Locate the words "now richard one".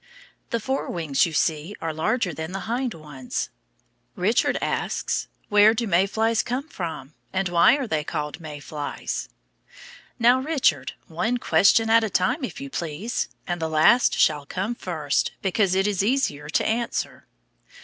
10.17-11.37